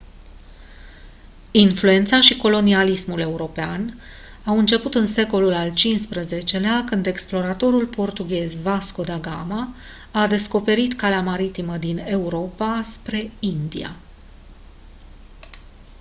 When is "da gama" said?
9.03-9.67